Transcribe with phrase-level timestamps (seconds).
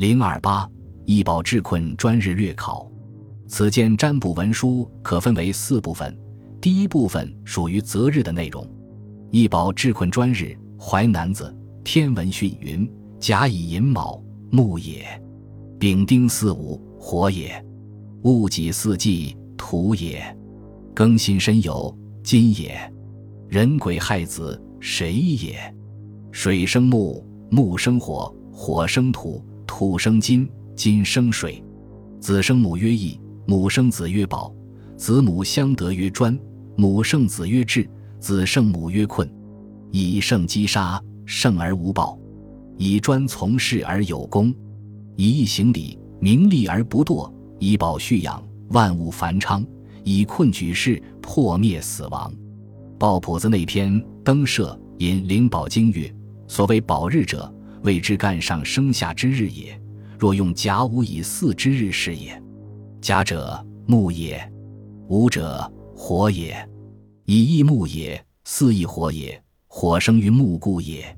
[0.00, 0.66] 零二八
[1.04, 2.90] 易保治困专日略考。
[3.46, 6.18] 此件占卜文书可分为四部分。
[6.58, 8.66] 第一部分属于择日的内容。
[9.30, 11.54] 易保治困专日，淮南子。
[11.84, 14.18] 天文训云：甲乙寅卯，
[14.50, 15.02] 木也；
[15.78, 17.62] 丙丁巳午，火也；
[18.22, 20.34] 戊己巳忌，土也；
[20.94, 21.94] 庚辛申酉，
[22.24, 22.70] 金也；
[23.50, 25.56] 壬癸亥子，水也；
[26.32, 29.44] 水生木，木生火，火生土。
[29.70, 31.62] 土生金，金生水，
[32.18, 34.52] 子生母曰义，母生子曰宝，
[34.96, 36.36] 子母相得曰专，
[36.76, 39.32] 母胜子曰智，子胜母曰困。
[39.92, 42.18] 以胜击杀，胜而无报；
[42.78, 44.52] 以专从事而有功；
[45.14, 49.62] 以义行礼，名利而不堕；以宝蓄养，万物繁昌；
[50.02, 52.34] 以困举世，破灭死亡。
[52.98, 56.12] 报谱子那篇登舍引灵宝经曰：
[56.48, 57.50] 所谓宝日者。
[57.82, 59.80] 谓之干上生下之日也。
[60.18, 62.40] 若用甲午以巳之日是也。
[63.00, 64.52] 甲者木也，
[65.08, 66.68] 午者火也。
[67.24, 69.42] 乙亦木也，巳亦火也。
[69.66, 71.16] 火生于木故也。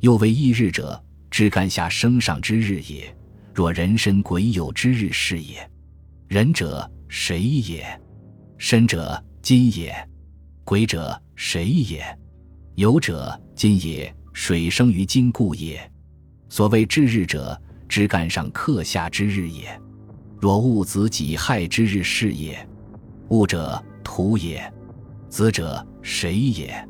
[0.00, 3.16] 又为异日者，知干下生上之日也。
[3.54, 5.70] 若人身鬼有之日是也。
[6.28, 7.86] 人者谁也？
[8.58, 9.94] 身者金也。
[10.64, 12.04] 鬼者谁也？
[12.74, 14.14] 有者金也。
[14.32, 15.90] 水生于金故也。
[16.54, 19.76] 所谓至日者，枝干上克下之日也。
[20.40, 22.56] 若戊子己亥之日是也。
[23.30, 24.72] 戊者土也，
[25.28, 26.88] 子者水也。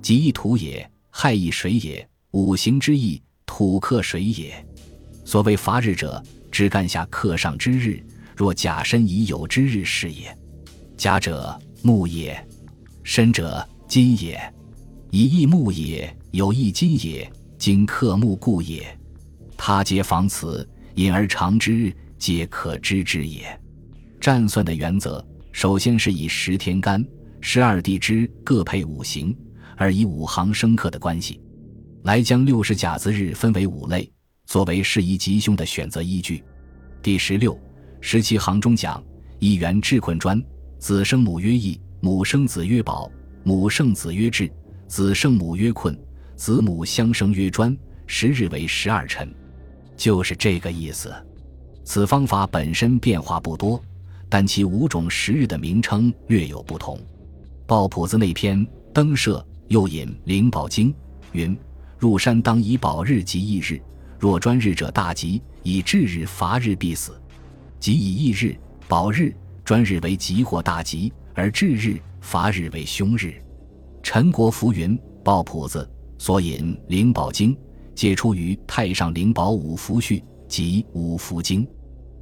[0.00, 2.08] 己亦土也，亥亦水也。
[2.30, 4.64] 五行之意，土克水也。
[5.24, 8.00] 所谓伐日者，枝干下克上之日。
[8.36, 10.32] 若甲申乙酉之日是也。
[10.96, 12.40] 甲者木也，
[13.02, 14.40] 申者金也。
[15.10, 17.28] 乙亦木也，酉亦金也。
[17.58, 18.96] 金克木故也。
[19.62, 23.46] 他皆防此，隐而长之，皆可知之也。
[24.18, 27.04] 占算的原则，首先是以十天干、
[27.42, 29.36] 十二地支各配五行，
[29.76, 31.42] 而以五行生克的关系，
[32.04, 34.10] 来将六十甲子日分为五类，
[34.46, 36.42] 作为适宜吉凶的选择依据。
[37.02, 37.56] 第十六、
[38.00, 39.04] 十七行中讲：
[39.40, 40.42] 一元治困专，
[40.78, 43.12] 子生母曰义，母生子曰宝，
[43.44, 44.50] 母生子曰智，
[44.88, 45.94] 子生母曰困，
[46.34, 49.30] 子母相生曰专，十日为十二辰。
[50.00, 51.14] 就是这个意思。
[51.84, 53.78] 此方法本身变化不多，
[54.30, 56.98] 但其五种时日的名称略有不同。
[57.66, 60.90] 报谱子那篇登舍又引《灵宝经》
[61.32, 61.54] 云
[62.00, 63.78] ：“入山当以宝日及义日，
[64.18, 67.20] 若专日者大吉，以至日伐日必死。
[67.78, 68.56] 即以义日、
[68.88, 69.36] 宝日、
[69.66, 73.34] 专日为吉或大吉，而至日、伐日为凶日。”
[74.02, 75.86] 陈国福云：“报谱子
[76.16, 77.54] 所引《灵宝经》。”
[78.00, 81.62] 皆出于《太上灵宝五福序》及《五福经》。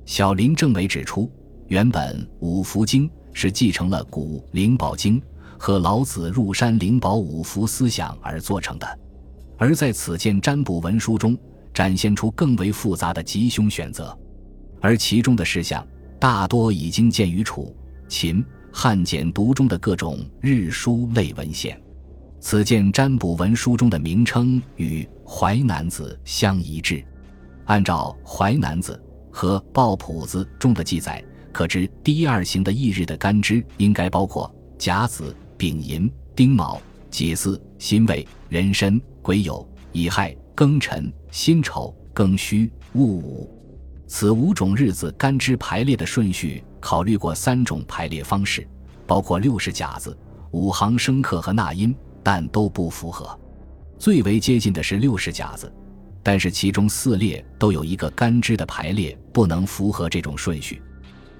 [0.06, 1.30] 小林正美指出，
[1.68, 5.20] 原本《五福经》是继承了古《灵宝经》
[5.56, 8.98] 和老子入山灵宝五福思想而做成的，
[9.56, 11.38] 而在此件占卜文书中，
[11.72, 14.18] 展现出更为复杂的吉凶选择，
[14.80, 15.86] 而其中的事项
[16.18, 17.72] 大多已经见于楚、
[18.08, 21.80] 秦、汉简牍中的各种日书类文献。
[22.40, 27.04] 此件占卜文书中的名称与《淮南子》相一致。
[27.64, 29.00] 按照《淮南子》
[29.34, 31.22] 和《抱朴子》中的记载，
[31.52, 43.52] 可知第一二行的翌日的干支应该包括甲子、丙寅、丁卯、己巳、辛未、壬申、癸酉、乙亥、庚辰、辛丑、庚戌、戊午。
[44.06, 48.66] 此五种日子干支排列的顺序，考虑过三种排列方式，
[49.06, 50.16] 包括六十甲子、
[50.52, 51.94] 五行生克和纳音。
[52.30, 53.40] 但都不符合，
[53.98, 55.72] 最为接近的是六十甲子，
[56.22, 60.82] 但是其中四列都有一个干支的排列不能符合这种顺序，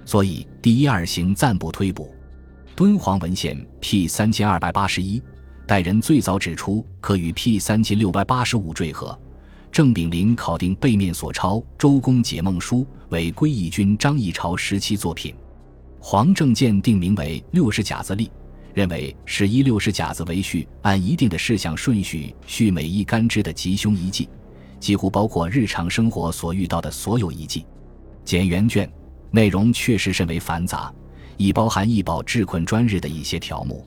[0.06, 2.15] 所以第一二行暂不推补。
[2.75, 5.22] 敦煌文献 P 三千二百八十一
[5.66, 9.15] 代人最早指出可与 P 三千六百八十五缀合。
[9.70, 12.78] 郑炳麟考定背面所抄《周公解梦书》
[13.10, 15.34] 为归义军张议潮时期作品，
[16.00, 18.31] 黄正健定名为六十甲子历。
[18.79, 24.29] 认为是一六十甲子为序，按一定的事项顺序序每一干支的吉凶遗迹，
[24.79, 27.67] 几乎包括日常生活所遇到的所有遗迹。
[28.25, 28.89] 简原卷
[29.33, 30.95] 内容确实甚为繁杂，
[31.37, 33.85] 已包含易宝治困专日的一些条目。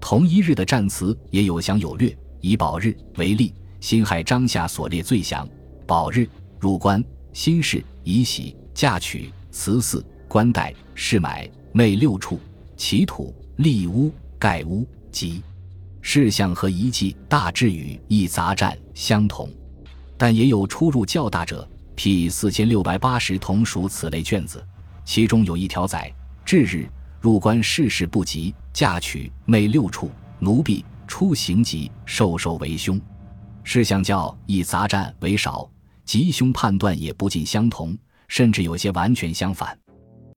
[0.00, 2.16] 同一日的战词也有详有略。
[2.40, 5.46] 以宝日为例，辛亥章下所列最详。
[5.86, 6.26] 宝日
[6.58, 12.40] 入关、新事、以喜、嫁娶、辞祀、官带、事买、内六处、
[12.78, 14.12] 祈土、立屋。
[14.42, 15.40] 盖屋及
[16.00, 19.48] 事项和遗迹大致与一杂占相同，
[20.18, 24.66] 但也有出入较大者，P 四千六百八十同属此类卷子，
[25.04, 26.12] 其中有一条载：
[26.44, 26.88] 至日
[27.20, 30.10] 入关事事不及，嫁娶妹六处，
[30.40, 33.00] 奴婢出行及，受受为凶。
[33.62, 35.70] 是相较以杂战为少，
[36.04, 39.78] 吉凶判断也不尽相同，甚至有些完全相反。